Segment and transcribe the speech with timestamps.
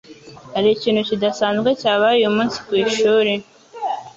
[0.55, 3.33] Hari ikintu kidasanzwe cyabaye uyu munsi kwishuri?